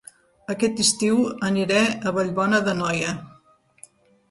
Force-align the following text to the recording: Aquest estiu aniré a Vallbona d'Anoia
Aquest 0.53 0.79
estiu 0.83 1.19
aniré 1.49 1.83
a 1.91 2.15
Vallbona 2.17 2.65
d'Anoia 2.71 3.15